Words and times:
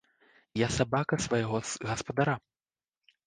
Я 0.59 0.69
сабака 0.77 1.19
свайго 1.27 1.61
гаспадара. 1.89 2.35